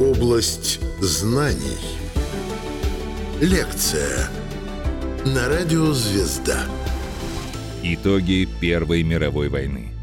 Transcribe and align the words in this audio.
Область 0.00 0.78
знаний. 1.00 1.78
Лекция 3.40 4.28
на 5.24 5.48
радио 5.48 5.94
«Звезда». 5.94 6.66
Итоги 7.82 8.46
Первой 8.60 9.02
мировой 9.02 9.48
войны. 9.48 9.94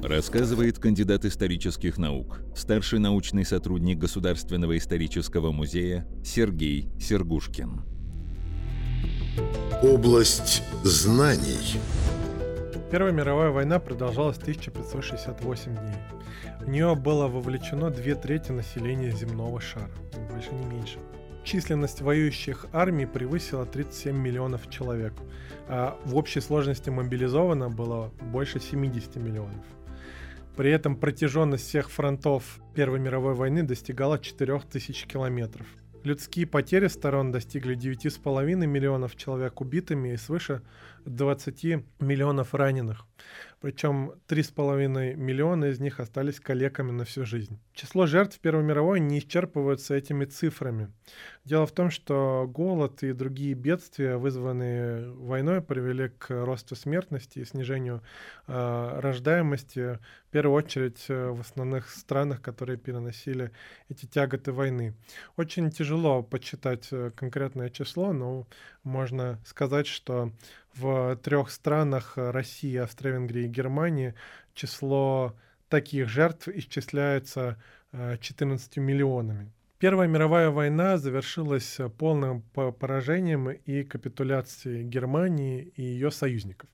Рассказывает 0.00 0.80
кандидат 0.80 1.24
исторических 1.24 1.98
наук, 1.98 2.40
старший 2.56 2.98
научный 2.98 3.44
сотрудник 3.44 3.98
Государственного 3.98 4.76
исторического 4.76 5.52
музея 5.52 6.04
Сергей 6.24 6.88
Сергушкин. 7.00 7.82
Область 9.84 10.64
знаний. 10.82 11.78
Первая 12.92 13.10
мировая 13.10 13.48
война 13.48 13.78
продолжалась 13.78 14.36
1568 14.36 15.74
дней. 15.74 15.96
В 16.60 16.68
нее 16.68 16.94
было 16.94 17.26
вовлечено 17.26 17.88
две 17.88 18.14
трети 18.14 18.52
населения 18.52 19.10
земного 19.10 19.62
шара, 19.62 19.88
ни 20.14 20.30
больше 20.30 20.50
не 20.52 20.66
меньше. 20.66 20.98
Численность 21.42 22.02
воюющих 22.02 22.66
армий 22.70 23.06
превысила 23.06 23.64
37 23.64 24.14
миллионов 24.14 24.68
человек, 24.68 25.14
а 25.68 25.98
в 26.04 26.14
общей 26.16 26.40
сложности 26.42 26.90
мобилизовано 26.90 27.70
было 27.70 28.12
больше 28.30 28.60
70 28.60 29.16
миллионов. 29.16 29.64
При 30.54 30.70
этом 30.70 30.94
протяженность 30.96 31.66
всех 31.66 31.90
фронтов 31.90 32.60
Первой 32.74 33.00
мировой 33.00 33.32
войны 33.32 33.62
достигала 33.62 34.18
4000 34.18 35.06
километров. 35.06 35.66
Людские 36.04 36.46
потери 36.46 36.88
сторон 36.88 37.30
достигли 37.30 37.74
9,5 37.74 38.66
миллионов 38.66 39.16
человек 39.16 39.60
убитыми 39.60 40.10
и 40.10 40.16
свыше 40.16 40.60
20 41.04 41.64
миллионов 42.00 42.54
раненых. 42.54 43.06
Причем 43.62 44.14
3,5 44.26 45.14
миллиона 45.14 45.66
из 45.66 45.78
них 45.78 46.00
остались 46.00 46.40
калеками 46.40 46.90
на 46.90 47.04
всю 47.04 47.24
жизнь. 47.24 47.60
Число 47.74 48.06
жертв 48.06 48.40
Первой 48.40 48.64
мировой 48.64 48.98
не 48.98 49.20
исчерпываются 49.20 49.94
этими 49.94 50.24
цифрами. 50.24 50.92
Дело 51.44 51.66
в 51.66 51.70
том, 51.70 51.90
что 51.90 52.50
голод 52.52 53.04
и 53.04 53.12
другие 53.12 53.54
бедствия, 53.54 54.16
вызванные 54.16 55.12
войной, 55.12 55.62
привели 55.62 56.08
к 56.08 56.30
росту 56.44 56.74
смертности 56.74 57.38
и 57.38 57.44
снижению 57.44 58.02
э, 58.48 58.98
рождаемости, 59.00 60.00
в 60.26 60.30
первую 60.32 60.56
очередь 60.56 61.04
э, 61.08 61.28
в 61.28 61.40
основных 61.40 61.88
странах, 61.90 62.42
которые 62.42 62.78
переносили 62.78 63.52
эти 63.88 64.06
тяготы 64.06 64.50
войны. 64.50 64.94
Очень 65.36 65.70
тяжело 65.70 66.24
подсчитать 66.24 66.88
э, 66.90 67.12
конкретное 67.14 67.70
число, 67.70 68.12
но 68.12 68.48
можно 68.82 69.38
сказать, 69.44 69.86
что 69.86 70.32
в 70.74 71.16
трех 71.16 71.50
странах 71.50 72.14
э, 72.16 72.30
России, 72.30 72.76
Австро-Венгрии 72.76 73.44
и 73.44 73.48
Германии 73.48 74.14
число 74.54 75.34
таких 75.68 76.08
жертв 76.08 76.48
исчисляется 76.48 77.56
14 77.92 78.76
э, 78.76 78.80
миллионами. 78.80 79.52
Первая 79.78 80.06
мировая 80.06 80.50
война 80.50 80.96
завершилась 80.96 81.78
полным 81.98 82.42
поражением 82.52 83.50
и 83.50 83.82
капитуляцией 83.82 84.84
Германии 84.84 85.72
и 85.76 85.82
ее 85.82 86.12
союзников. 86.12 86.70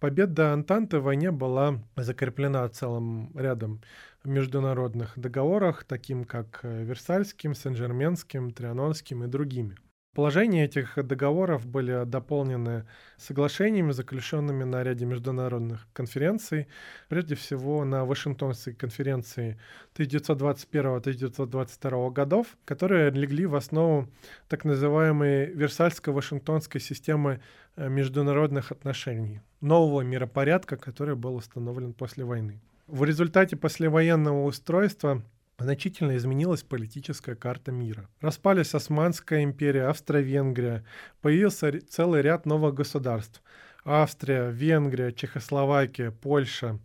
Победа 0.00 0.52
Антанты 0.52 0.98
в 0.98 1.04
войне 1.04 1.30
была 1.30 1.80
закреплена 1.96 2.68
целым 2.68 3.30
рядом 3.34 3.80
международных 4.26 5.18
договорах, 5.18 5.84
таким 5.84 6.24
как 6.24 6.60
э, 6.62 6.84
Версальским, 6.84 7.54
Сен-Жерменским, 7.54 8.50
Трианонским 8.50 9.24
и 9.24 9.26
другими. 9.28 9.76
Положения 10.16 10.64
этих 10.64 10.96
договоров 11.06 11.64
были 11.66 12.04
дополнены 12.06 12.86
соглашениями, 13.18 13.92
заключенными 13.92 14.64
на 14.64 14.82
ряде 14.82 15.04
международных 15.04 15.86
конференций, 15.92 16.68
прежде 17.10 17.34
всего 17.34 17.84
на 17.84 18.06
Вашингтонской 18.06 18.72
конференции 18.72 19.60
1921-1922 19.94 22.12
годов, 22.12 22.46
которые 22.64 23.10
легли 23.10 23.44
в 23.44 23.56
основу 23.56 24.08
так 24.48 24.64
называемой 24.64 25.52
Версальско-Вашингтонской 25.52 26.80
системы 26.80 27.42
э, 27.76 27.90
международных 27.90 28.72
отношений, 28.72 29.42
нового 29.60 30.00
миропорядка, 30.00 30.78
который 30.78 31.14
был 31.14 31.34
установлен 31.34 31.92
после 31.92 32.24
войны. 32.24 32.62
В 32.86 33.04
результате 33.04 33.56
послевоенного 33.56 34.46
устройства 34.46 35.22
значительно 35.58 36.16
изменилась 36.16 36.62
политическая 36.62 37.34
карта 37.34 37.72
мира. 37.72 38.08
Распались 38.20 38.74
Османская 38.74 39.42
империя, 39.42 39.88
Австро-Венгрия, 39.88 40.84
появился 41.20 41.80
целый 41.88 42.22
ряд 42.22 42.46
новых 42.46 42.74
государств. 42.74 43.42
Австрия, 43.84 44.50
Венгрия, 44.50 45.12
Чехословакия, 45.12 46.10
Польша, 46.10 46.80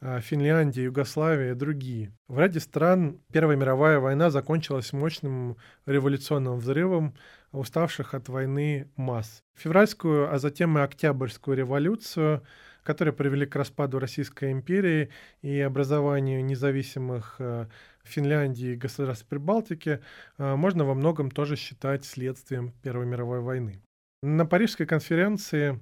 а, 0.00 0.20
Финляндия, 0.20 0.84
Югославия 0.84 1.52
и 1.52 1.54
другие. 1.54 2.12
В 2.28 2.38
ряде 2.38 2.60
стран 2.60 3.20
Первая 3.30 3.58
мировая 3.58 3.98
война 3.98 4.30
закончилась 4.30 4.94
мощным 4.94 5.58
революционным 5.84 6.58
взрывом 6.58 7.14
уставших 7.52 8.14
от 8.14 8.28
войны 8.28 8.88
масс. 8.96 9.42
Февральскую, 9.54 10.32
а 10.32 10.38
затем 10.38 10.78
и 10.78 10.80
Октябрьскую 10.80 11.56
революцию 11.56 12.42
которые 12.86 13.12
привели 13.12 13.44
к 13.46 13.56
распаду 13.56 13.98
Российской 13.98 14.52
империи 14.52 15.10
и 15.42 15.60
образованию 15.60 16.44
независимых 16.44 17.34
а, 17.40 17.66
Финляндии 18.04 18.74
и 18.74 18.76
государств 18.76 19.26
Прибалтики 19.26 19.98
а, 20.38 20.54
можно 20.56 20.84
во 20.84 20.94
многом 20.94 21.32
тоже 21.32 21.56
считать 21.56 22.04
следствием 22.04 22.72
Первой 22.82 23.06
мировой 23.06 23.40
войны. 23.40 23.82
На 24.22 24.46
Парижской 24.46 24.86
конференции 24.86 25.80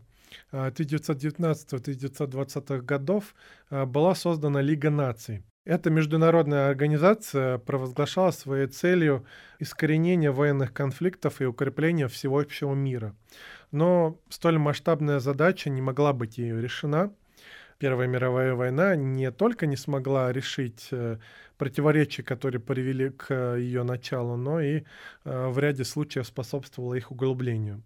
1919-1920 0.53 2.65
а, 2.69 2.81
годов 2.81 3.35
была 3.71 4.15
создана 4.15 4.63
Лига 4.63 4.89
наций. 4.91 5.43
Эта 5.67 5.89
международная 5.89 6.69
организация 6.69 7.57
провозглашала 7.57 8.33
своей 8.33 8.67
целью 8.67 9.25
искоренение 9.59 10.31
военных 10.31 10.75
конфликтов 10.75 11.41
и 11.41 11.47
укрепление 11.47 12.09
всеобщего 12.09 12.75
мира. 12.75 13.17
Но 13.75 14.21
столь 14.29 14.59
масштабная 14.59 15.19
задача 15.19 15.69
не 15.69 15.83
могла 15.83 16.13
быть 16.13 16.39
ее 16.39 16.63
решена. 16.63 17.13
Первая 17.79 18.07
мировая 18.07 18.55
война 18.55 18.95
не 18.95 19.33
только 19.33 19.67
не 19.67 19.75
смогла 19.75 20.33
решить 20.33 20.87
э, 20.93 21.19
противоречия, 21.59 22.23
которые 22.23 22.61
привели 22.61 23.11
к 23.11 23.27
э, 23.31 23.57
ее 23.59 23.83
началу, 23.83 24.37
но 24.37 24.61
и 24.61 24.85
э, 25.25 25.49
в 25.49 25.59
ряде 25.59 25.83
случаев 25.83 26.25
способствовала 26.25 26.95
их 26.95 27.11
углублению. 27.11 27.83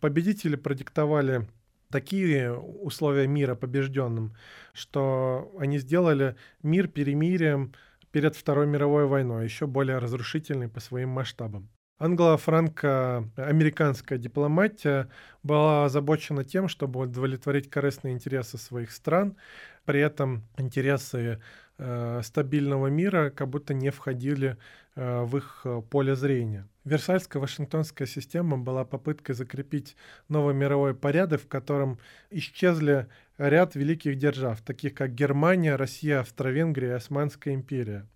Победители 0.00 0.54
продиктовали 0.54 1.48
такие 1.90 2.56
условия 2.56 3.26
мира 3.26 3.56
побежденным, 3.56 4.32
что 4.74 5.52
они 5.58 5.78
сделали 5.78 6.36
мир 6.62 6.86
перемирием 6.86 7.74
перед 8.12 8.36
Второй 8.36 8.68
мировой 8.68 9.06
войной, 9.06 9.42
еще 9.42 9.66
более 9.66 9.98
разрушительный 9.98 10.68
по 10.68 10.78
своим 10.78 11.08
масштабам. 11.08 11.68
Англо-франко-американская 11.98 14.18
дипломатия 14.18 15.08
была 15.42 15.86
озабочена 15.86 16.44
тем, 16.44 16.68
чтобы 16.68 17.00
удовлетворить 17.00 17.70
корыстные 17.70 18.12
интересы 18.12 18.58
своих 18.58 18.92
стран, 18.92 19.34
при 19.86 20.00
этом 20.00 20.42
интересы 20.58 21.40
э, 21.78 22.20
стабильного 22.22 22.88
мира 22.88 23.30
как 23.30 23.48
будто 23.48 23.72
не 23.72 23.88
входили 23.88 24.58
э, 24.94 25.22
в 25.22 25.38
их 25.38 25.62
э, 25.64 25.80
поле 25.88 26.14
зрения. 26.14 26.68
Версальская 26.84 27.40
Вашингтонская 27.40 28.06
система 28.06 28.58
была 28.58 28.84
попыткой 28.84 29.34
закрепить 29.34 29.96
новый 30.28 30.54
мировой 30.54 30.94
порядок, 30.94 31.40
в 31.40 31.48
котором 31.48 31.98
исчезли 32.28 33.06
ряд 33.38 33.74
великих 33.74 34.18
держав, 34.18 34.60
таких 34.60 34.92
как 34.92 35.14
Германия, 35.14 35.76
Россия, 35.76 36.20
Австро-Венгрия 36.20 36.88
и 36.88 36.92
Османская 36.92 37.54
империя 37.54 38.06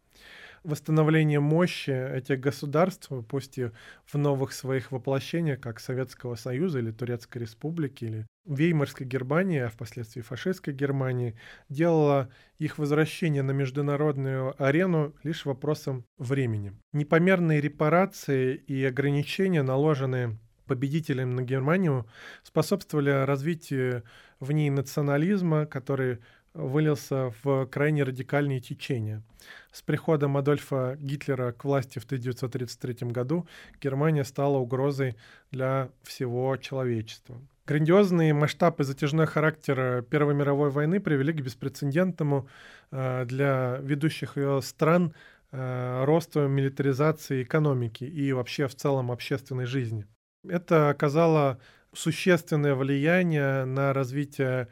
восстановление 0.65 1.41
мощи 1.41 1.91
этих 1.91 2.41
государств, 2.41 3.10
пусть 3.28 3.59
и 3.59 3.71
в 4.06 4.15
новых 4.16 4.53
своих 4.53 4.93
воплощениях, 4.93 5.60
как 5.60 5.81
Советского 5.81 6.34
Союза 6.34 6.78
или 6.81 6.91
Турецкой 6.91 7.38
Республики, 7.38 8.04
или 8.04 8.26
Веймарской 8.47 9.06
Германии, 9.06 9.60
а 9.60 9.69
впоследствии 9.69 10.21
фашистской 10.21 10.75
Германии, 10.75 11.37
делало 11.69 12.31
их 12.59 12.78
возвращение 12.78 13.43
на 13.43 13.53
международную 13.53 14.54
арену 14.62 15.15
лишь 15.22 15.45
вопросом 15.45 16.04
времени. 16.18 16.72
Непомерные 16.92 17.60
репарации 17.60 18.54
и 18.54 18.84
ограничения, 18.84 19.63
наложенные 19.63 20.39
победителям 20.66 21.34
на 21.34 21.42
Германию, 21.42 22.06
способствовали 22.45 23.10
развитию 23.10 24.04
в 24.39 24.53
ней 24.53 24.71
национализма, 24.71 25.66
который 25.66 26.21
вылился 26.54 27.32
в 27.42 27.66
крайне 27.66 28.02
радикальные 28.02 28.60
течения. 28.60 29.22
С 29.72 29.82
приходом 29.82 30.36
Адольфа 30.36 30.97
Гитлера 31.00 31.52
к 31.52 31.64
власти 31.64 31.98
в 31.98 32.04
1933 32.04 33.08
году 33.08 33.47
Германия 33.80 34.24
стала 34.24 34.58
угрозой 34.58 35.16
для 35.50 35.91
всего 36.02 36.56
человечества. 36.56 37.41
Грандиозный 37.66 38.32
масштаб 38.32 38.80
и 38.80 38.84
затяжной 38.84 39.26
характер 39.26 40.02
Первой 40.10 40.34
мировой 40.34 40.70
войны 40.70 40.98
привели 40.98 41.32
к 41.32 41.41
беспрецедентному 41.41 42.48
э, 42.91 43.24
для 43.26 43.78
ведущих 43.80 44.36
ее 44.36 44.60
стран 44.60 45.14
э, 45.53 46.04
росту 46.04 46.48
милитаризации 46.48 47.44
экономики 47.44 48.03
и 48.03 48.32
вообще 48.32 48.66
в 48.66 48.74
целом 48.74 49.12
общественной 49.12 49.66
жизни. 49.66 50.04
Это 50.48 50.88
оказало 50.88 51.60
существенное 51.92 52.75
влияние 52.75 53.65
на 53.65 53.92
развитие 53.92 54.69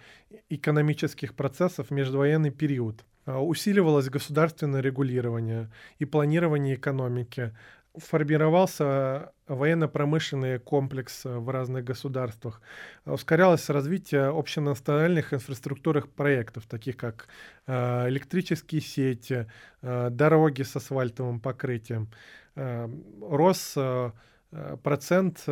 экономических 0.48 1.34
процессов 1.34 1.88
в 1.88 1.90
междувоенный 1.92 2.50
период. 2.50 3.04
усиливалось 3.26 4.08
государственное 4.08 4.80
регулирование 4.80 5.70
и 5.98 6.04
планирование 6.04 6.76
экономики, 6.76 7.52
формировался 7.96 9.32
военно-промышленный 9.48 10.58
комплекс 10.58 11.24
в 11.24 11.48
разных 11.50 11.84
государствах, 11.84 12.60
ускорялось 13.04 13.68
развитие 13.70 14.26
общенациональных 14.26 15.34
инфраструктурных 15.34 16.08
проектов, 16.08 16.66
таких 16.66 16.96
как 16.96 17.28
электрические 17.66 18.80
сети, 18.80 19.46
дороги 19.82 20.62
с 20.62 20.76
асфальтовым 20.76 21.40
покрытием, 21.40 22.08
рос 22.54 23.76
процент 24.82 25.44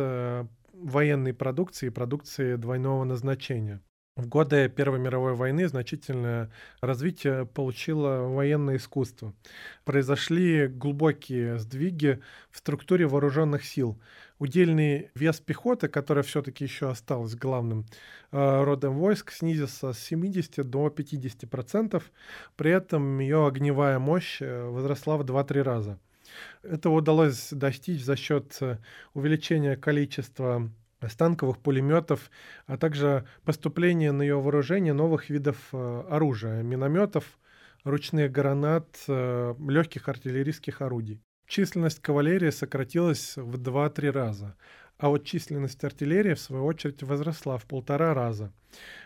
военной 0.81 1.33
продукции 1.33 1.87
и 1.87 1.91
продукции 1.91 2.55
двойного 2.55 3.03
назначения. 3.03 3.81
В 4.17 4.27
годы 4.27 4.67
Первой 4.67 4.97
мировой 4.97 5.35
войны 5.35 5.67
значительное 5.67 6.51
развитие 6.81 7.45
получило 7.45 8.27
военное 8.27 8.77
искусство. 8.77 9.35
Произошли 9.85 10.65
глубокие 10.65 11.59
сдвиги 11.59 12.19
в 12.49 12.57
структуре 12.57 13.05
вооруженных 13.05 13.63
сил. 13.63 14.01
Удельный 14.39 15.11
вес 15.13 15.39
пехоты, 15.39 15.87
которая 15.87 16.23
все-таки 16.23 16.63
еще 16.63 16.89
осталась 16.89 17.35
главным 17.35 17.85
э, 18.31 18.63
родом 18.63 18.95
войск, 18.95 19.31
снизился 19.31 19.93
с 19.93 19.99
70 19.99 20.67
до 20.67 20.89
50 20.89 21.47
процентов. 21.47 22.11
При 22.55 22.71
этом 22.71 23.19
ее 23.19 23.45
огневая 23.45 23.99
мощь 23.99 24.41
э, 24.41 24.63
возросла 24.63 25.17
в 25.17 25.25
2-3 25.25 25.61
раза. 25.61 25.99
Это 26.63 26.89
удалось 26.89 27.49
достичь 27.51 28.03
за 28.03 28.15
счет 28.15 28.57
э, 28.61 28.77
увеличения 29.13 29.75
количества 29.75 30.69
станковых 31.07 31.59
пулеметов, 31.59 32.31
а 32.65 32.77
также 32.77 33.25
поступление 33.43 34.11
на 34.11 34.23
ее 34.23 34.39
вооружение 34.39 34.93
новых 34.93 35.29
видов 35.29 35.57
э, 35.71 36.03
оружия, 36.09 36.63
минометов, 36.63 37.37
ручных 37.83 38.31
гранат, 38.31 38.87
э, 39.07 39.55
легких 39.67 40.09
артиллерийских 40.09 40.81
орудий. 40.81 41.21
Численность 41.47 42.01
кавалерии 42.01 42.49
сократилась 42.49 43.37
в 43.37 43.55
2-3 43.55 44.11
раза, 44.11 44.55
а 44.97 45.09
вот 45.09 45.23
численность 45.23 45.83
артиллерии, 45.83 46.33
в 46.33 46.39
свою 46.39 46.65
очередь, 46.65 47.03
возросла 47.03 47.57
в 47.57 47.65
полтора 47.65 48.13
раза. 48.13 48.51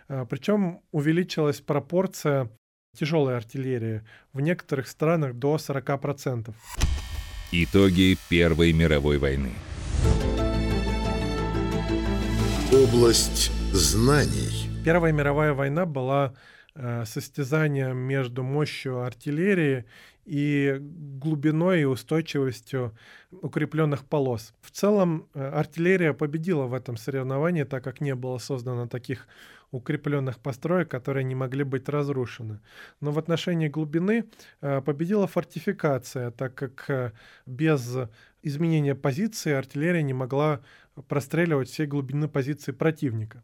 Причем 0.07 0.81
увеличилась 0.92 1.62
пропорция 1.62 2.50
тяжелой 2.98 3.38
артиллерии 3.38 4.04
в 4.34 4.42
некоторых 4.42 4.88
странах 4.88 5.36
до 5.36 5.56
40%. 5.56 6.54
Итоги 7.53 8.18
Первой 8.30 8.71
мировой 8.71 9.18
войны. 9.18 9.51
Область 12.71 13.51
знаний. 13.74 14.69
Первая 14.86 15.12
мировая 15.12 15.53
война 15.53 15.86
была 15.86 16.33
э, 16.75 17.03
состязанием 17.06 17.98
между 17.98 18.42
мощью 18.42 19.01
артиллерии 19.01 19.83
и 20.24 20.77
глубиной 20.80 21.81
и 21.81 21.83
устойчивостью 21.83 22.95
укрепленных 23.31 24.06
полос. 24.06 24.53
В 24.62 24.71
целом 24.71 25.27
э, 25.33 25.45
артиллерия 25.45 26.13
победила 26.13 26.68
в 26.68 26.74
этом 26.74 26.95
соревновании, 26.95 27.63
так 27.63 27.83
как 27.83 28.00
не 28.00 28.15
было 28.15 28.38
создано 28.38 28.88
таких 28.88 29.27
укрепленных 29.71 30.39
построек, 30.39 30.89
которые 30.89 31.23
не 31.23 31.35
могли 31.35 31.63
быть 31.63 31.89
разрушены. 31.89 32.59
Но 33.00 33.12
в 33.12 33.19
отношении 33.19 33.69
глубины 33.69 34.25
э, 34.62 34.81
победила 34.81 35.27
фортификация, 35.27 36.31
так 36.31 36.56
как 36.56 36.89
э, 36.89 37.12
без 37.45 37.97
изменения 38.41 38.95
позиции 38.95 39.53
артиллерия 39.53 40.03
не 40.03 40.13
могла 40.13 40.62
простреливать 41.07 41.69
все 41.69 41.85
глубины 41.85 42.27
позиции 42.27 42.71
противника. 42.71 43.44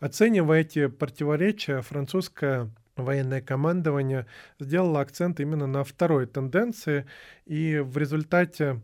Оценивая 0.00 0.60
эти 0.60 0.86
противоречия, 0.86 1.82
французское 1.82 2.70
военное 2.96 3.40
командование 3.40 4.26
сделало 4.58 5.00
акцент 5.00 5.40
именно 5.40 5.66
на 5.66 5.84
второй 5.84 6.26
тенденции, 6.26 7.06
и 7.46 7.78
в 7.78 7.96
результате 7.98 8.80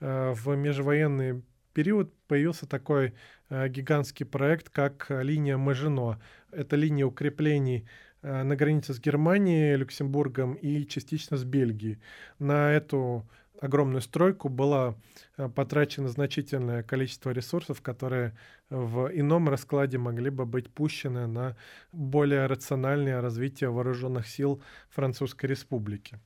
э, 0.00 0.32
в 0.34 0.54
межвоенный 0.54 1.42
период 1.72 2.12
появился 2.26 2.66
такой 2.66 3.14
гигантский 3.50 4.26
проект, 4.26 4.68
как 4.68 5.06
линия 5.08 5.56
Мажино. 5.56 6.20
Это 6.50 6.76
линия 6.76 7.06
укреплений 7.06 7.86
э, 8.22 8.42
на 8.42 8.56
границе 8.56 8.94
с 8.94 9.00
Германией, 9.00 9.76
Люксембургом 9.76 10.54
и 10.54 10.86
частично 10.86 11.36
с 11.36 11.44
Бельгией. 11.44 11.98
На 12.38 12.72
эту 12.72 13.26
огромную 13.60 14.00
стройку 14.00 14.48
было 14.48 14.96
э, 15.36 15.48
потрачено 15.48 16.08
значительное 16.08 16.82
количество 16.82 17.30
ресурсов, 17.30 17.82
которые 17.82 18.36
в 18.70 19.10
ином 19.12 19.48
раскладе 19.48 19.98
могли 19.98 20.30
бы 20.30 20.46
быть 20.46 20.70
пущены 20.70 21.26
на 21.26 21.56
более 21.92 22.46
рациональное 22.46 23.20
развитие 23.20 23.70
вооруженных 23.70 24.26
сил 24.26 24.62
Французской 24.90 25.46
Республики. 25.46 26.18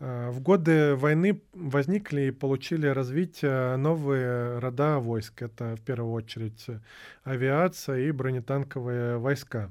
Э, 0.00 0.30
в 0.30 0.40
годы 0.40 0.96
войны 0.96 1.42
возникли 1.52 2.22
и 2.22 2.30
получили 2.30 2.86
развитие 2.86 3.76
новые 3.76 4.58
рода 4.58 4.98
войск. 4.98 5.42
Это 5.42 5.76
в 5.76 5.82
первую 5.82 6.12
очередь 6.12 6.66
авиация 7.22 8.08
и 8.08 8.10
бронетанковые 8.10 9.18
войска. 9.18 9.70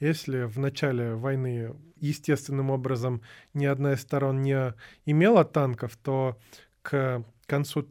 Если 0.00 0.42
в 0.42 0.58
начале 0.58 1.14
войны 1.14 1.74
естественным 1.96 2.70
образом 2.70 3.22
ни 3.54 3.64
одна 3.64 3.94
из 3.94 4.02
сторон 4.02 4.42
не 4.42 4.74
имела 5.06 5.44
танков, 5.44 5.96
то 5.96 6.38
к 6.82 7.24
концу 7.46 7.88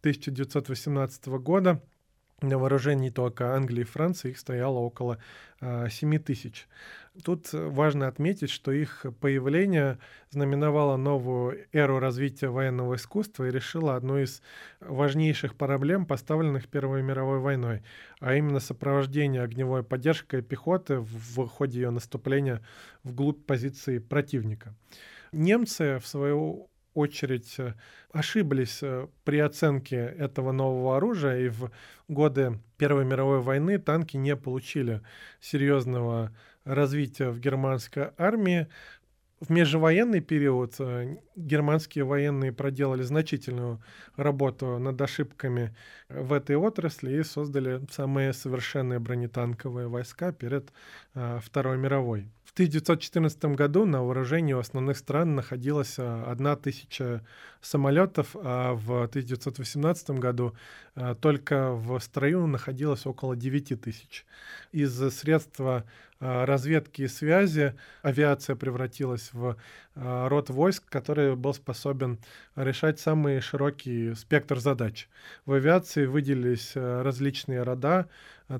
1918 0.00 1.26
года 1.26 1.82
на 2.42 2.58
вооружении 2.58 3.10
только 3.10 3.54
Англии 3.54 3.80
и 3.80 3.84
Франции 3.84 4.30
их 4.30 4.38
стояло 4.38 4.78
около 4.78 5.18
7 5.60 6.18
тысяч. 6.18 6.68
Тут 7.24 7.52
важно 7.52 8.08
отметить, 8.08 8.50
что 8.50 8.72
их 8.72 9.06
появление 9.20 9.98
знаменовало 10.30 10.96
новую 10.96 11.66
эру 11.72 11.98
развития 11.98 12.48
военного 12.48 12.96
искусства 12.96 13.44
и 13.46 13.50
решило 13.50 13.96
одну 13.96 14.18
из 14.18 14.42
важнейших 14.80 15.56
проблем, 15.56 16.06
поставленных 16.06 16.68
Первой 16.68 17.02
мировой 17.02 17.38
войной, 17.38 17.82
а 18.20 18.34
именно 18.34 18.60
сопровождение 18.60 19.42
огневой 19.42 19.82
поддержкой 19.82 20.42
пехоты 20.42 20.98
в 20.98 21.46
ходе 21.46 21.80
ее 21.80 21.90
наступления 21.90 22.62
вглубь 23.02 23.46
позиции 23.46 23.98
противника. 23.98 24.74
Немцы, 25.32 25.98
в 25.98 26.06
свою 26.06 26.68
очередь 26.96 27.56
ошиблись 28.10 28.78
э, 28.82 29.06
при 29.24 29.38
оценке 29.38 29.96
этого 29.96 30.52
нового 30.52 30.96
оружия, 30.96 31.40
и 31.40 31.48
в 31.48 31.70
годы 32.08 32.58
Первой 32.78 33.04
мировой 33.04 33.40
войны 33.40 33.78
танки 33.78 34.16
не 34.16 34.34
получили 34.34 35.02
серьезного 35.40 36.34
развития 36.66 37.30
в 37.30 37.40
германской 37.40 38.10
армии. 38.18 38.66
В 39.40 39.50
межвоенный 39.50 40.20
период 40.20 40.74
э, 40.78 41.16
германские 41.36 42.04
военные 42.04 42.52
проделали 42.52 43.02
значительную 43.02 43.82
работу 44.16 44.78
над 44.78 45.00
ошибками 45.00 45.74
в 46.08 46.32
этой 46.32 46.56
отрасли 46.56 47.18
и 47.18 47.22
создали 47.22 47.80
самые 47.90 48.32
совершенные 48.32 48.98
бронетанковые 48.98 49.88
войска 49.88 50.32
перед 50.32 50.72
Второй 51.14 51.76
мировой. 51.76 52.28
1914 52.56 53.54
году 53.54 53.84
на 53.84 54.02
вооружении 54.02 54.54
у 54.54 54.58
основных 54.58 54.96
стран 54.96 55.38
а, 55.38 56.30
одна 56.30 56.56
тысяча 56.56 57.22
самолетов, 57.60 58.34
а 58.34 58.72
в 58.72 59.02
1918 59.04 60.10
году 60.12 60.54
только 61.20 61.72
в 61.72 62.00
строю 62.00 62.46
находилось 62.46 63.04
около 63.04 63.36
9 63.36 63.78
тысяч. 63.78 64.24
Из 64.72 64.90
средства 65.14 65.84
разведки 66.20 67.02
и 67.02 67.08
связи 67.08 67.74
авиация 68.02 68.56
превратилась 68.56 69.30
в 69.32 69.56
род 69.94 70.50
войск, 70.50 70.84
который 70.88 71.36
был 71.36 71.54
способен 71.54 72.18
решать 72.54 73.00
самый 73.00 73.40
широкий 73.40 74.14
спектр 74.14 74.58
задач. 74.58 75.08
В 75.44 75.52
авиации 75.52 76.06
выделились 76.06 76.72
различные 76.74 77.62
рода, 77.62 78.08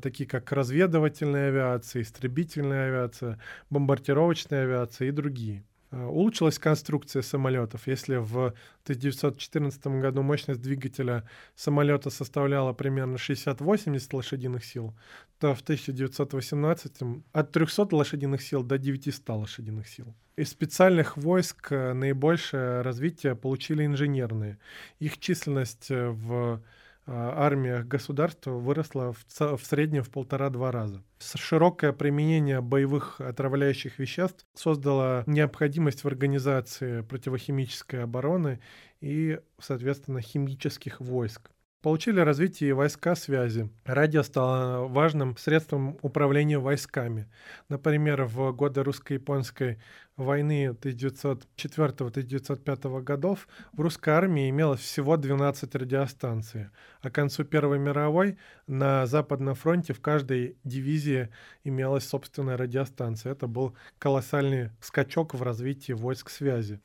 такие 0.02 0.28
как 0.28 0.52
разведывательная 0.52 1.48
авиация, 1.48 2.02
истребительная 2.02 2.88
авиация, 2.88 3.38
бомбардировочная 3.70 4.64
авиация 4.64 5.08
и 5.08 5.12
другие. 5.12 5.64
А, 5.96 6.06
улучшилась 6.08 6.58
конструкция 6.58 7.22
самолетов. 7.22 7.86
Если 7.86 8.16
в 8.16 8.54
1914 8.84 9.86
году 9.86 10.22
мощность 10.22 10.60
двигателя 10.60 11.24
самолета 11.54 12.10
составляла 12.10 12.72
примерно 12.72 13.16
60-80 13.16 14.08
лошадиных 14.12 14.64
сил, 14.64 14.94
то 15.38 15.54
в 15.54 15.60
1918 15.62 16.92
от 17.32 17.52
300 17.52 17.96
лошадиных 17.96 18.42
сил 18.42 18.62
до 18.62 18.78
900 18.78 19.28
лошадиных 19.28 19.88
сил. 19.88 20.14
Из 20.36 20.50
специальных 20.50 21.16
войск 21.16 21.72
э, 21.72 21.94
наибольшее 21.94 22.82
развитие 22.82 23.34
получили 23.34 23.86
инженерные. 23.86 24.58
Их 24.98 25.18
численность 25.18 25.90
э, 25.90 26.08
в 26.08 26.62
армиях 27.06 27.86
государства 27.86 28.52
выросла 28.52 29.12
в, 29.12 29.56
в 29.56 29.64
среднем 29.64 30.02
в 30.02 30.10
полтора-два 30.10 30.72
раза. 30.72 31.02
Широкое 31.18 31.92
применение 31.92 32.60
боевых 32.60 33.20
отравляющих 33.20 33.98
веществ 33.98 34.46
создало 34.54 35.22
необходимость 35.26 36.04
в 36.04 36.06
организации 36.08 37.02
противохимической 37.02 38.02
обороны 38.02 38.60
и, 39.00 39.38
соответственно, 39.58 40.20
химических 40.20 41.00
войск. 41.00 41.50
Получили 41.86 42.18
развитие 42.18 42.74
войска 42.74 43.14
связи. 43.14 43.70
Радио 43.84 44.24
стало 44.24 44.88
важным 44.88 45.36
средством 45.36 45.96
управления 46.02 46.58
войсками. 46.58 47.28
Например, 47.68 48.24
в 48.24 48.50
годы 48.50 48.82
русско-японской 48.82 49.78
войны 50.16 50.76
1904-1905 50.80 53.02
годов 53.02 53.46
в 53.72 53.80
русской 53.80 54.10
армии 54.10 54.50
имелось 54.50 54.80
всего 54.80 55.16
12 55.16 55.76
радиостанций, 55.76 56.70
а 57.02 57.10
к 57.10 57.14
концу 57.14 57.44
Первой 57.44 57.78
мировой 57.78 58.36
на 58.66 59.06
Западном 59.06 59.54
фронте 59.54 59.92
в 59.92 60.00
каждой 60.00 60.56
дивизии 60.64 61.28
имелась 61.62 62.08
собственная 62.08 62.56
радиостанция. 62.56 63.30
Это 63.30 63.46
был 63.46 63.76
колоссальный 64.00 64.70
скачок 64.80 65.34
в 65.34 65.42
развитии 65.42 65.92
войск 65.92 66.30
связи. 66.30 66.80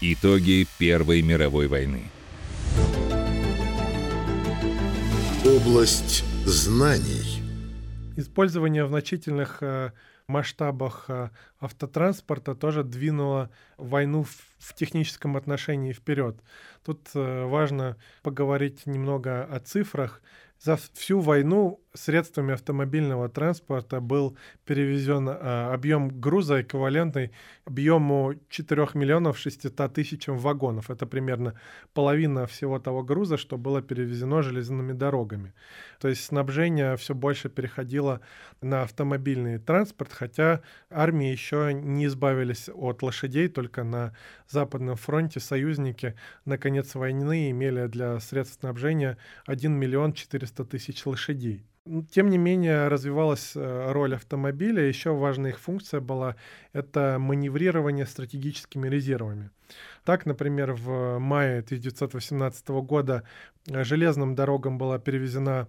Итоги 0.00 0.64
Первой 0.78 1.22
мировой 1.22 1.66
войны. 1.66 2.04
Область 5.46 6.24
знаний. 6.44 7.40
Использование 8.16 8.84
в 8.84 8.88
значительных 8.88 9.58
э, 9.62 9.92
масштабах 10.26 11.04
э, 11.06 11.30
автотранспорта 11.60 12.56
тоже 12.56 12.82
двинуло 12.82 13.50
войну 13.76 14.24
в, 14.24 14.34
в 14.58 14.74
техническом 14.74 15.36
отношении 15.36 15.92
вперед. 15.92 16.36
Тут 16.84 17.10
э, 17.14 17.44
важно 17.44 17.96
поговорить 18.24 18.86
немного 18.86 19.44
о 19.44 19.60
цифрах. 19.60 20.20
За 20.58 20.76
всю 20.94 21.20
войну 21.20 21.80
средствами 21.96 22.54
автомобильного 22.54 23.28
транспорта 23.28 24.00
был 24.00 24.36
перевезен 24.64 25.28
э, 25.28 25.32
объем 25.72 26.20
груза 26.20 26.62
эквивалентный 26.62 27.32
объему 27.64 28.34
4 28.48 28.88
миллионов 28.94 29.38
600 29.38 29.92
тысячам 29.92 30.38
вагонов. 30.38 30.90
Это 30.90 31.06
примерно 31.06 31.54
половина 31.94 32.46
всего 32.46 32.78
того 32.78 33.02
груза, 33.02 33.36
что 33.36 33.58
было 33.58 33.82
перевезено 33.82 34.42
железными 34.42 34.92
дорогами. 34.92 35.52
То 36.00 36.08
есть 36.08 36.24
снабжение 36.24 36.96
все 36.96 37.14
больше 37.14 37.48
переходило 37.48 38.20
на 38.60 38.82
автомобильный 38.82 39.58
транспорт, 39.58 40.12
хотя 40.12 40.60
армии 40.90 41.28
еще 41.28 41.72
не 41.74 42.06
избавились 42.06 42.68
от 42.72 43.02
лошадей, 43.02 43.48
только 43.48 43.82
на 43.82 44.14
Западном 44.48 44.96
фронте 44.96 45.40
союзники 45.40 46.14
на 46.44 46.58
конец 46.58 46.94
войны 46.94 47.50
имели 47.50 47.86
для 47.86 48.20
средств 48.20 48.60
снабжения 48.60 49.16
1 49.46 49.72
миллион 49.72 50.12
400 50.12 50.64
тысяч 50.64 51.04
лошадей. 51.06 51.64
Тем 52.10 52.30
не 52.30 52.38
менее, 52.38 52.88
развивалась 52.88 53.52
э, 53.54 53.92
роль 53.92 54.16
автомобиля. 54.16 54.82
Еще 54.82 55.14
важная 55.14 55.50
их 55.50 55.60
функция 55.60 56.00
была— 56.00 56.34
это 56.72 57.18
маневрирование 57.20 58.06
стратегическими 58.06 58.88
резервами. 58.88 59.50
Так, 60.04 60.26
например, 60.26 60.72
в 60.72 61.18
мае 61.18 61.60
1918 61.60 62.68
года 62.68 63.22
э, 63.68 63.84
железным 63.84 64.34
дорогам 64.34 64.78
была 64.78 64.98
перевезена 64.98 65.68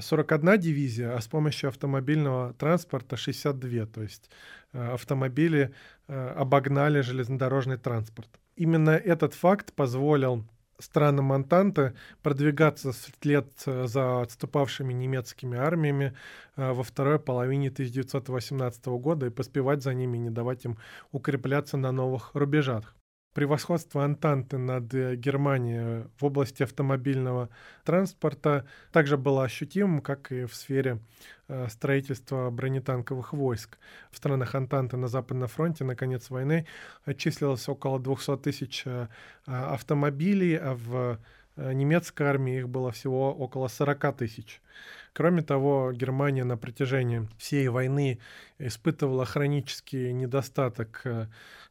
41 0.00 0.48
э, 0.48 0.58
дивизия, 0.58 1.14
а 1.14 1.20
с 1.20 1.26
помощью 1.26 1.68
автомобильного 1.68 2.54
транспорта 2.54 3.18
62. 3.18 3.86
То 3.86 4.02
есть 4.02 4.30
автомобили 4.72 5.74
обогнали 6.06 7.00
железнодорожный 7.00 7.76
транспорт. 7.76 8.28
Именно 8.56 8.90
этот 8.90 9.34
факт 9.34 9.72
позволил 9.74 10.44
странам 10.82 11.32
Антанты 11.32 11.94
продвигаться 12.22 12.92
вслед 12.92 13.46
э, 13.66 13.86
за 13.86 14.22
отступавшими 14.22 14.92
немецкими 14.92 15.58
армиями 15.58 16.14
э, 16.56 16.72
во 16.72 16.82
второй 16.82 17.18
половине 17.18 17.68
1918 17.68 18.86
года 18.86 19.26
и 19.26 19.30
поспевать 19.30 19.82
за 19.82 19.94
ними, 19.94 20.18
не 20.18 20.30
давать 20.30 20.64
им 20.64 20.78
укрепляться 21.12 21.76
на 21.76 21.92
новых 21.92 22.30
рубежах. 22.34 22.94
Превосходство 23.32 24.04
Антанты 24.04 24.58
над 24.58 24.92
э, 24.92 25.14
Германией 25.14 26.06
в 26.18 26.24
области 26.24 26.64
автомобильного 26.64 27.48
транспорта 27.84 28.66
также 28.90 29.16
было 29.16 29.44
ощутимым, 29.44 30.00
как 30.00 30.32
и 30.32 30.46
в 30.46 30.54
сфере 30.54 30.98
э, 31.46 31.68
строительства 31.68 32.50
бронетанковых 32.50 33.32
войск. 33.32 33.78
В 34.10 34.16
странах 34.16 34.56
Антанты 34.56 34.96
на 34.96 35.06
Западном 35.06 35.46
фронте 35.46 35.84
на 35.84 35.94
конец 35.94 36.28
войны 36.28 36.66
числилось 37.16 37.68
около 37.68 38.00
200 38.00 38.38
тысяч 38.38 38.82
э, 38.84 39.06
автомобилей, 39.46 40.56
а 40.56 40.74
в 40.74 41.18
немецкой 41.72 42.24
армии 42.28 42.58
их 42.58 42.68
было 42.68 42.90
всего 42.92 43.34
около 43.34 43.68
40 43.68 44.16
тысяч. 44.16 44.60
Кроме 45.12 45.42
того, 45.42 45.92
Германия 45.92 46.44
на 46.44 46.56
протяжении 46.56 47.28
всей 47.38 47.68
войны 47.68 48.20
испытывала 48.58 49.24
хронический 49.24 50.12
недостаток 50.12 51.04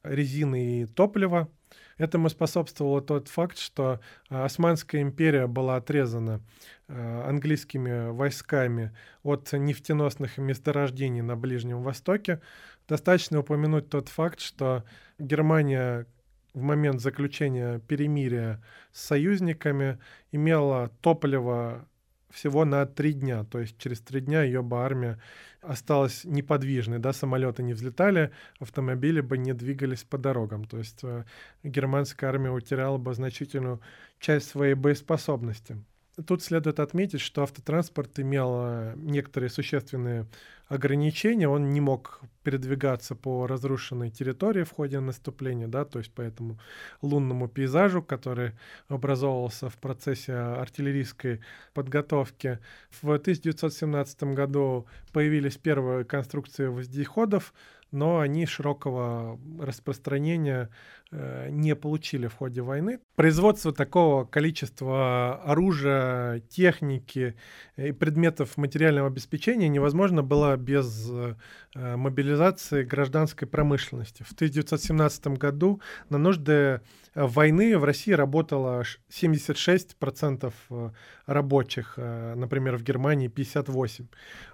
резины 0.04 0.82
и 0.82 0.86
топлива. 0.86 1.50
Этому 1.98 2.30
способствовал 2.30 3.02
тот 3.02 3.28
факт, 3.28 3.58
что 3.58 4.00
а, 4.30 4.46
Османская 4.46 5.02
империя 5.02 5.48
была 5.48 5.76
отрезана 5.76 6.42
английскими 6.88 8.10
войсками 8.10 8.92
от 9.22 9.52
нефтеносных 9.54 10.40
месторождений 10.40 11.22
на 11.22 11.36
Ближнем 11.36 11.84
Востоке. 11.84 12.42
Достаточно 12.88 13.40
упомянуть 13.40 13.90
тот 13.90 14.10
факт, 14.10 14.40
что 14.40 14.84
Германия 15.20 16.08
в 16.54 16.62
момент 16.62 17.02
заключения 17.02 17.80
перемирия 17.80 18.64
с 18.92 19.02
союзниками 19.06 20.00
имела 20.32 20.92
топливо 21.02 21.88
всего 22.30 22.66
на 22.66 22.86
три 22.86 23.14
дня. 23.14 23.44
То 23.44 23.60
есть 23.60 23.78
через 23.78 24.02
три 24.02 24.22
дня 24.22 24.44
ее 24.44 24.62
бы 24.62 24.78
армия 24.78 25.20
осталась 25.62 26.24
неподвижной, 26.24 27.00
да, 27.00 27.12
самолеты 27.12 27.64
не 27.64 27.74
взлетали, 27.74 28.32
автомобили 28.60 29.22
бы 29.22 29.38
не 29.38 29.54
двигались 29.54 30.04
по 30.04 30.18
дорогам. 30.18 30.66
То 30.66 30.78
есть 30.78 31.00
э, 31.04 31.26
германская 31.64 32.30
армия 32.30 32.52
утеряла 32.52 32.98
бы 32.98 33.14
значительную 33.14 33.82
часть 34.20 34.50
своей 34.50 34.76
боеспособности. 34.76 35.78
Тут 36.26 36.44
следует 36.44 36.80
отметить, 36.80 37.22
что 37.22 37.44
автотранспорт 37.44 38.20
имел 38.20 38.50
э, 38.62 38.94
некоторые 38.98 39.50
существенные 39.50 40.26
ограничения. 40.68 41.48
Он 41.48 41.70
не 41.70 41.82
мог 41.82 42.22
передвигаться 42.44 43.16
по 43.16 43.48
разрушенной 43.48 44.10
территории 44.10 44.64
в 44.64 44.72
ходе 44.72 45.00
наступления, 45.00 45.68
да, 45.68 45.86
то 45.86 46.00
есть 46.00 46.12
по 46.14 46.22
этому 46.22 46.60
лунному 47.02 47.48
пейзажу, 47.48 48.02
который 48.02 48.54
образовывался 48.88 49.70
в 49.70 49.78
процессе 49.78 50.34
артиллерийской 50.34 51.42
подготовки. 51.74 52.60
В 53.02 53.12
1917 53.12 54.24
году 54.36 54.88
появились 55.12 55.58
первые 55.58 56.06
конструкции 56.06 56.66
вездеходов, 56.66 57.54
но 57.92 58.20
они 58.20 58.46
широкого 58.46 59.40
распространения 59.60 60.70
э, 61.12 61.50
не 61.50 61.76
получили 61.76 62.28
в 62.28 62.36
ходе 62.36 62.62
войны. 62.62 63.00
Производство 63.16 63.74
такого 63.74 64.26
количества 64.26 65.42
оружия, 65.44 66.40
техники 66.50 67.36
и 67.78 67.92
предметов 67.92 68.58
материального 68.58 69.08
обеспечения 69.08 69.70
невозможно 69.70 70.22
было 70.22 70.56
без 70.56 71.10
э, 71.10 71.36
мобилизации 71.76 72.84
гражданской 72.84 73.48
промышленности. 73.48 74.24
В 74.24 74.34
1917 74.34 75.28
году 75.40 75.82
на 76.10 76.18
нужды 76.18 76.82
войны 77.16 77.78
в 77.78 77.84
России 77.84 78.12
работало 78.12 78.84
76% 79.10 80.54
э, 80.70 80.90
рабочих, 81.26 81.98
например, 81.98 82.78
в 82.78 82.84
Германии 82.84 83.30
58%. 83.30 84.08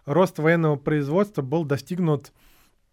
Рост 0.05 0.39
военного 0.39 0.75
производства 0.77 1.41
был 1.41 1.65
достигнут 1.65 2.31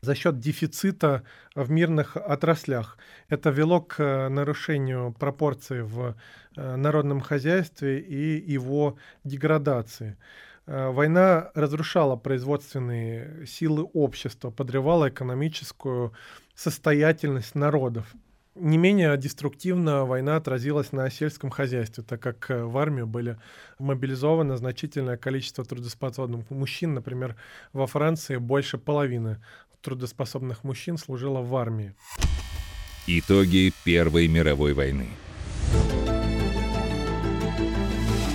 за 0.04 0.16
счет 0.16 0.40
дефицита 0.40 1.22
в 1.54 1.70
мирных 1.70 2.16
отраслях. 2.16 2.98
Это 3.28 3.50
вело 3.50 3.80
к 3.80 4.00
э, 4.00 4.28
нарушению 4.28 5.12
пропорций 5.12 5.82
в 5.82 6.16
э, 6.56 6.76
народном 6.76 7.20
хозяйстве 7.20 8.00
и 8.00 8.52
его 8.52 8.96
деградации. 9.22 10.16
Э, 10.66 10.90
война 10.90 11.52
разрушала 11.54 12.16
производственные 12.16 13.46
силы 13.46 13.84
общества, 13.92 14.50
подрывала 14.50 15.08
экономическую 15.08 16.12
состоятельность 16.56 17.54
народов. 17.54 18.12
Не 18.56 18.78
менее 18.78 19.16
деструктивно 19.16 20.04
война 20.04 20.36
отразилась 20.36 20.90
на 20.90 21.08
сельском 21.10 21.48
хозяйстве, 21.48 22.02
так 22.02 22.20
как 22.20 22.50
в 22.50 22.76
армию 22.76 23.06
были 23.06 23.38
мобилизовано 23.78 24.56
значительное 24.58 25.16
количество 25.16 25.64
трудоспособных 25.64 26.50
мужчин. 26.50 26.92
Например, 26.92 27.36
во 27.72 27.86
Франции 27.86 28.36
больше 28.36 28.76
половины 28.76 29.38
трудоспособных 29.82 30.64
мужчин 30.64 30.96
служило 30.96 31.40
в 31.40 31.54
армии. 31.56 31.94
Итоги 33.06 33.72
Первой 33.84 34.28
мировой 34.28 34.72
войны. 34.72 35.08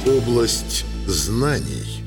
Область 0.06 0.86
знаний. 1.08 2.07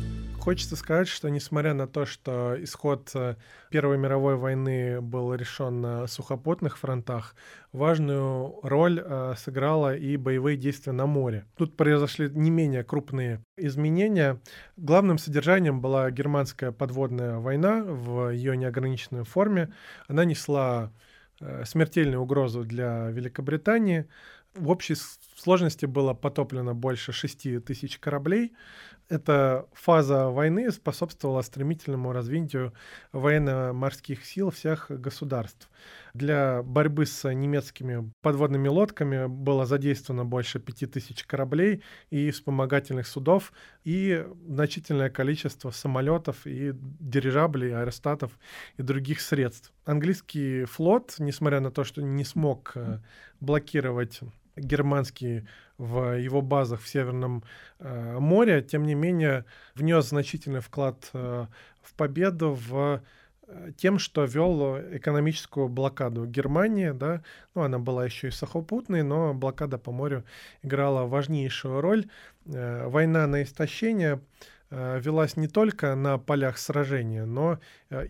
Хочется 0.50 0.74
сказать, 0.74 1.06
что 1.06 1.28
несмотря 1.28 1.74
на 1.74 1.86
то, 1.86 2.06
что 2.06 2.56
исход 2.60 3.08
э, 3.14 3.36
Первой 3.70 3.98
мировой 3.98 4.34
войны 4.34 5.00
был 5.00 5.32
решен 5.32 5.80
на 5.80 6.08
сухопутных 6.08 6.76
фронтах, 6.76 7.36
важную 7.70 8.58
роль 8.64 9.00
э, 9.00 9.34
сыграла 9.38 9.94
и 9.94 10.16
боевые 10.16 10.56
действия 10.56 10.90
на 10.90 11.06
море. 11.06 11.46
Тут 11.56 11.76
произошли 11.76 12.28
не 12.30 12.50
менее 12.50 12.82
крупные 12.82 13.44
изменения. 13.56 14.40
Главным 14.76 15.18
содержанием 15.18 15.80
была 15.80 16.10
германская 16.10 16.72
подводная 16.72 17.38
война 17.38 17.84
в 17.84 18.30
ее 18.30 18.56
неограниченной 18.56 19.22
форме. 19.22 19.72
Она 20.08 20.24
несла 20.24 20.92
э, 21.40 21.64
смертельную 21.64 22.20
угрозу 22.20 22.64
для 22.64 23.10
Великобритании. 23.10 24.08
В 24.56 24.68
общей 24.68 24.96
сложности 25.36 25.86
было 25.86 26.12
потоплено 26.12 26.74
больше 26.74 27.12
6 27.12 27.64
тысяч 27.64 28.00
кораблей. 28.00 28.52
Эта 29.10 29.66
фаза 29.72 30.28
войны 30.28 30.70
способствовала 30.70 31.42
стремительному 31.42 32.12
развитию 32.12 32.72
военно-морских 33.10 34.24
сил 34.24 34.52
всех 34.52 34.86
государств. 34.88 35.68
Для 36.14 36.62
борьбы 36.62 37.06
с 37.06 37.28
немецкими 37.28 38.08
подводными 38.22 38.68
лодками 38.68 39.26
было 39.26 39.66
задействовано 39.66 40.24
больше 40.24 40.60
5000 40.60 41.24
кораблей 41.24 41.82
и 42.10 42.30
вспомогательных 42.30 43.08
судов, 43.08 43.52
и 43.82 44.24
значительное 44.46 45.10
количество 45.10 45.72
самолетов 45.72 46.46
и 46.46 46.72
дирижаблей, 46.72 47.74
аэростатов 47.74 48.38
и 48.76 48.82
других 48.82 49.20
средств. 49.20 49.72
Английский 49.84 50.66
флот, 50.66 51.16
несмотря 51.18 51.58
на 51.58 51.72
то, 51.72 51.82
что 51.82 52.00
не 52.00 52.24
смог 52.24 52.72
э, 52.76 53.00
блокировать 53.40 54.20
германский 54.56 55.46
в 55.80 56.18
его 56.18 56.42
базах 56.42 56.82
в 56.82 56.88
Северном 56.88 57.42
э, 57.78 58.18
море, 58.18 58.60
тем 58.60 58.84
не 58.84 58.94
менее 58.94 59.46
внес 59.74 60.10
значительный 60.10 60.60
вклад 60.60 61.08
э, 61.14 61.46
в 61.80 61.94
победу 61.94 62.52
в 62.52 63.02
э, 63.46 63.72
тем, 63.78 63.98
что 63.98 64.24
вел 64.24 64.78
экономическую 64.78 65.68
блокаду 65.70 66.26
Германии, 66.26 66.90
да, 66.90 67.22
ну, 67.54 67.62
она 67.62 67.78
была 67.78 68.04
еще 68.04 68.28
и 68.28 68.30
сухопутной, 68.30 69.02
но 69.02 69.32
блокада 69.32 69.78
по 69.78 69.90
морю 69.90 70.24
играла 70.62 71.06
важнейшую 71.06 71.80
роль. 71.80 72.06
Э, 72.44 72.86
война 72.86 73.26
на 73.26 73.42
истощение 73.42 74.20
Э, 74.72 75.00
велась 75.00 75.36
не 75.36 75.48
только 75.48 75.96
на 75.96 76.18
полях 76.18 76.56
сражения, 76.56 77.24
но 77.24 77.58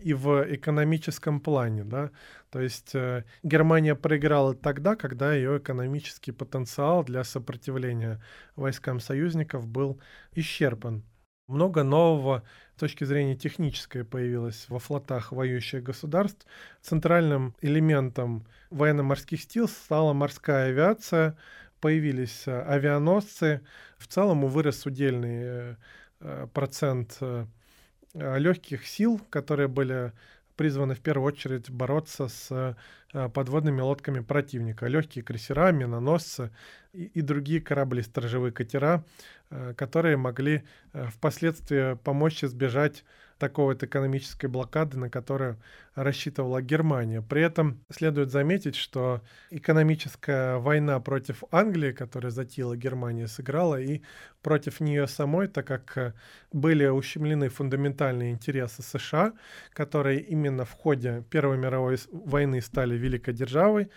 и 0.03 0.13
в 0.13 0.45
экономическом 0.55 1.39
плане. 1.39 1.83
Да? 1.83 2.11
То 2.51 2.59
есть 2.59 2.93
э, 2.93 3.23
Германия 3.43 3.95
проиграла 3.95 4.53
тогда, 4.53 4.95
когда 4.95 5.33
ее 5.33 5.57
экономический 5.57 6.31
потенциал 6.31 7.03
для 7.03 7.23
сопротивления 7.23 8.21
войскам 8.55 8.99
союзников 8.99 9.67
был 9.67 9.99
исчерпан. 10.33 11.03
Много 11.47 11.83
нового 11.83 12.43
с 12.75 12.79
точки 12.79 13.03
зрения 13.03 13.35
технической 13.35 14.03
появилось 14.05 14.65
во 14.69 14.79
флотах 14.79 15.31
воюющих 15.31 15.81
государств. 15.83 16.45
Центральным 16.81 17.55
элементом 17.61 18.45
военно-морских 18.69 19.41
сил 19.41 19.67
стала 19.67 20.13
морская 20.13 20.69
авиация, 20.69 21.37
появились 21.79 22.47
авианосцы. 22.47 23.61
В 23.97 24.07
целом 24.07 24.45
вырос 24.45 24.85
удельный 24.85 25.75
Э, 26.21 26.47
процент 26.53 27.17
э, 27.21 27.45
легких 28.13 28.85
сил, 28.85 29.19
которые 29.29 29.67
были 29.67 30.13
призваны 30.55 30.95
в 30.95 30.99
первую 30.99 31.27
очередь 31.27 31.69
бороться 31.69 32.27
с 32.27 32.75
э, 33.13 33.29
подводными 33.29 33.81
лодками 33.81 34.19
противника. 34.19 34.87
Легкие 34.87 35.23
крейсера, 35.23 35.71
миноносцы 35.71 36.51
и, 36.93 37.05
и 37.05 37.21
другие 37.21 37.61
корабли, 37.61 38.01
сторожевые 38.01 38.51
катера, 38.51 39.03
которые 39.75 40.15
могли 40.15 40.63
впоследствии 40.93 41.95
помочь 41.95 42.43
избежать 42.43 43.03
такой 43.41 43.65
вот 43.73 43.81
экономической 43.81 44.45
блокады, 44.45 44.99
на 44.99 45.09
которую 45.09 45.57
рассчитывала 45.95 46.61
Германия. 46.61 47.23
При 47.23 47.41
этом 47.41 47.83
следует 47.89 48.29
заметить, 48.29 48.75
что 48.75 49.21
экономическая 49.49 50.57
война 50.57 50.99
против 50.99 51.43
Англии, 51.51 51.91
которая 51.91 52.31
затеяла 52.31 52.77
Германия, 52.77 53.27
сыграла 53.27 53.81
и 53.81 54.01
против 54.43 54.79
нее 54.79 55.07
самой, 55.07 55.47
так 55.47 55.65
как 55.65 56.13
были 56.53 56.85
ущемлены 56.85 57.49
фундаментальные 57.49 58.31
интересы 58.31 58.83
США, 58.83 59.33
которые 59.73 60.19
именно 60.19 60.63
в 60.63 60.71
ходе 60.73 61.23
Первой 61.31 61.57
мировой 61.57 61.97
войны 62.11 62.61
стали 62.61 62.95
великой 62.95 63.33
державой, 63.33 63.89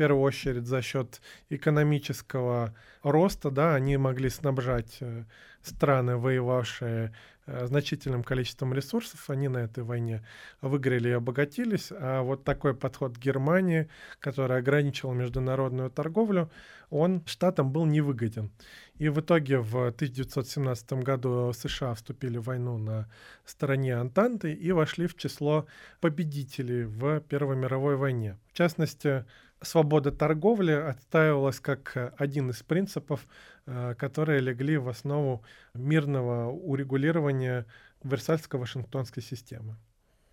первую 0.00 0.22
очередь 0.22 0.66
за 0.66 0.80
счет 0.80 1.20
экономического 1.50 2.74
роста, 3.02 3.50
да, 3.50 3.74
они 3.74 3.98
могли 3.98 4.30
снабжать 4.30 4.96
э, 5.00 5.24
страны, 5.62 6.16
воевавшие 6.16 7.12
Э, 7.50 7.66
значительным 7.66 8.22
количеством 8.22 8.72
ресурсов, 8.72 9.28
они 9.28 9.48
на 9.48 9.58
этой 9.58 9.82
войне 9.82 10.22
выиграли 10.60 11.08
и 11.08 11.12
обогатились, 11.12 11.88
а 11.90 12.22
вот 12.22 12.44
такой 12.44 12.74
подход 12.74 13.16
Германии, 13.16 13.88
который 14.20 14.58
ограничивал 14.58 15.14
международную 15.14 15.90
торговлю, 15.90 16.48
он 16.90 17.22
штатам 17.26 17.72
был 17.72 17.86
невыгоден. 17.86 18.50
И 18.96 19.08
в 19.08 19.20
итоге 19.20 19.58
в 19.58 19.88
1917 19.88 20.92
году 20.94 21.52
США 21.52 21.94
вступили 21.94 22.38
в 22.38 22.44
войну 22.44 22.76
на 22.76 23.08
стороне 23.44 23.96
Антанты 23.96 24.52
и 24.52 24.72
вошли 24.72 25.06
в 25.06 25.16
число 25.16 25.66
победителей 26.00 26.84
в 26.84 27.20
Первой 27.20 27.56
мировой 27.56 27.96
войне. 27.96 28.38
В 28.52 28.52
частности, 28.52 29.24
свобода 29.62 30.10
торговли 30.10 30.72
отстаивалась 30.72 31.60
как 31.60 32.14
один 32.18 32.50
из 32.50 32.62
принципов, 32.62 33.26
э, 33.66 33.94
которые 33.96 34.40
легли 34.40 34.76
в 34.76 34.88
основу 34.88 35.42
мирного 35.74 36.50
урегулирования 36.50 37.66
Версальско-Вашингтонской 38.02 39.22
системы. 39.22 39.76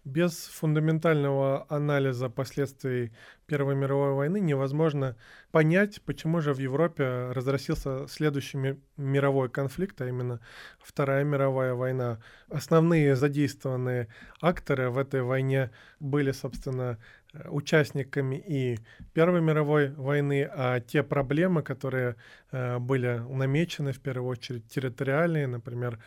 Без 0.07 0.47
фундаментального 0.47 1.65
анализа 1.67 2.29
последствий 2.29 3.11
Первой 3.45 3.75
мировой 3.75 4.13
войны 4.13 4.39
невозможно 4.39 5.17
понять, 5.51 6.01
почему 6.01 6.39
же 6.39 6.53
в 6.53 6.59
Европе 6.59 7.31
разразился 7.33 8.07
следующий 8.07 8.77
мировой 8.95 9.49
конфликт, 9.49 9.99
а 9.99 10.07
именно 10.07 10.39
Вторая 10.79 11.25
мировая 11.25 11.73
война. 11.73 12.21
Основные 12.47 13.17
задействованные 13.17 14.07
акторы 14.39 14.89
в 14.89 14.97
этой 14.97 15.23
войне 15.23 15.71
были, 15.99 16.31
собственно, 16.31 16.99
участниками 17.45 18.35
и 18.35 18.79
Первой 19.13 19.41
мировой 19.41 19.91
войны, 19.91 20.49
а 20.51 20.79
те 20.79 21.03
проблемы, 21.03 21.61
которые 21.61 22.15
э, 22.51 22.79
были 22.79 23.21
намечены 23.29 23.91
в 23.91 23.99
первую 23.99 24.29
очередь 24.29 24.67
территориальные, 24.67 25.47
например, 25.47 25.99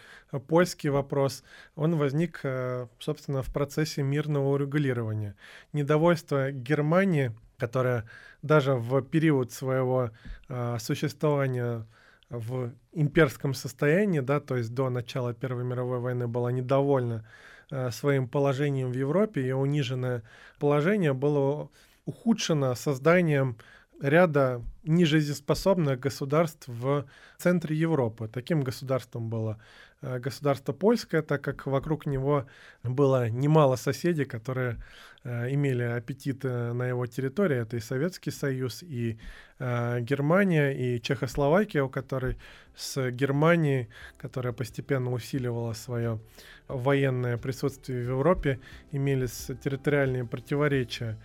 польский 0.49 0.91
вопрос, 0.91 1.43
он 1.75 1.97
возник, 1.97 2.41
э, 2.43 2.87
собственно, 2.99 3.43
в 3.43 3.53
процессе 3.53 4.03
мирного 4.03 4.49
урегулирования. 4.49 5.35
Недовольство 5.73 6.53
Германии, 6.53 7.33
которая 7.59 8.05
даже 8.43 8.75
в 8.75 9.03
период 9.03 9.53
своего 9.53 10.11
э, 10.49 10.77
существования 10.79 11.87
в 12.31 12.73
имперском 12.93 13.55
состоянии, 13.55 14.21
да, 14.21 14.41
то 14.41 14.57
есть 14.57 14.73
до 14.73 14.89
начала 14.89 15.35
Первой 15.35 15.65
мировой 15.65 15.99
войны 15.99 16.29
была 16.29 16.53
недовольна 16.53 17.27
своим 17.91 18.29
положением 18.29 18.91
в 18.91 18.95
Европе, 18.95 19.43
и 19.43 19.53
униженное 19.53 20.23
положение 20.59 21.13
было 21.13 21.71
ухудшено 22.05 22.75
созданием 22.75 23.57
ряда 24.01 24.63
нежизнеспособных 24.85 26.01
государств 26.01 26.67
в 26.69 27.05
центре 27.37 27.77
Европы. 27.77 28.29
Таким 28.33 28.63
государством 28.63 29.29
было 29.29 29.59
э, 30.01 30.19
государство 30.19 30.73
польское, 30.73 31.23
так 31.23 31.43
как 31.43 31.67
вокруг 31.67 32.07
него 32.07 32.47
было 32.83 33.29
немало 33.29 33.77
соседей, 33.77 34.25
которые 34.25 34.83
э, 35.23 35.53
имели 35.53 35.83
аппетит 35.83 36.45
на 36.45 36.89
его 36.89 37.07
территории. 37.07 37.59
Это 37.59 37.77
и 37.77 37.81
Советский 37.81 38.31
Союз, 38.31 38.83
и 38.83 39.19
Германия, 39.59 40.71
и 40.71 41.03
Чехословакия, 41.03 41.83
у 41.83 41.91
которой 41.91 42.39
с 42.75 43.11
Германией, 43.11 43.89
которая 44.17 44.55
постепенно 44.55 45.13
усиливала 45.13 45.75
свое 45.75 46.19
военное 46.67 47.37
присутствие 47.37 48.07
в 48.07 48.09
Европе, 48.09 48.59
имелись 48.91 49.51
территориальные 49.63 50.25
противоречия. 50.25 51.19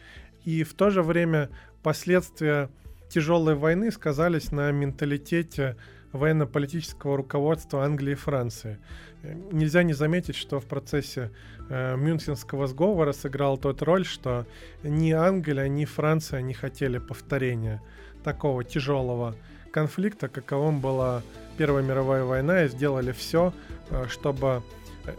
И 0.44 0.64
в 0.64 0.74
то 0.74 0.90
же 0.90 1.02
время 1.02 1.50
последствия 1.86 2.72
тяжелой 3.10 3.54
войны 3.54 3.92
сказались 3.92 4.52
на 4.52 4.72
менталитете 4.72 5.78
военно-политического 6.14 7.16
руководства 7.16 7.86
Англии 7.86 8.14
и 8.14 8.16
Франции. 8.16 8.80
Нельзя 9.52 9.84
не 9.84 9.94
заметить, 9.94 10.36
что 10.36 10.60
в 10.60 10.66
процессе 10.66 11.30
э, 11.70 11.96
Мюнхенского 11.96 12.66
сговора 12.66 13.12
сыграл 13.12 13.60
тот 13.60 13.84
роль, 13.84 14.04
что 14.04 14.48
ни 14.82 15.12
Англия, 15.12 15.68
ни 15.68 15.86
Франция 15.86 16.42
не 16.42 16.56
хотели 16.56 16.98
повторения 16.98 17.84
такого 18.24 18.64
тяжелого 18.64 19.36
конфликта, 19.72 20.28
каковым 20.28 20.82
была 20.82 21.22
Первая 21.56 21.84
мировая 21.84 22.24
война, 22.24 22.64
и 22.64 22.68
сделали 22.68 23.12
все, 23.12 23.54
э, 23.92 24.08
чтобы 24.10 24.64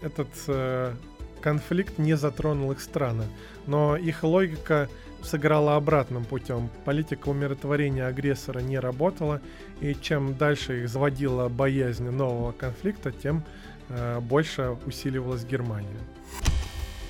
этот 0.03 0.31
э, 0.49 0.93
конфликт 1.41 1.99
не 1.99 2.17
затронул 2.17 2.73
их 2.73 2.81
страны. 2.81 3.23
Но 3.69 3.97
их 3.97 4.25
логика 4.25 4.89
сыграла 5.27 5.77
обратным 5.77 6.25
путем. 6.25 6.71
Политика 6.85 7.29
умиротворения 7.29 8.07
агрессора 8.07 8.61
не 8.61 8.79
работала, 8.79 9.41
и 9.81 9.95
чем 10.01 10.37
дальше 10.37 10.83
их 10.83 10.89
заводила 10.89 11.49
боязнь 11.49 12.09
нового 12.09 12.53
конфликта, 12.53 13.13
тем 13.13 13.45
э, 13.89 14.21
больше 14.21 14.77
усиливалась 14.87 15.45
Германия. 15.45 15.99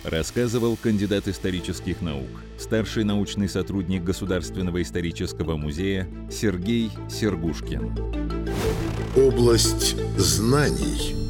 Рассказывал 0.05 0.77
кандидат 0.77 1.27
исторических 1.27 2.01
наук, 2.01 2.29
старший 2.59 3.03
научный 3.03 3.49
сотрудник 3.49 4.05
Государственного 4.05 4.81
исторического 4.81 5.57
музея 5.57 6.07
Сергей 6.31 6.91
Сергушкин. 7.09 7.93
Область 9.17 9.97
знаний. 10.17 11.26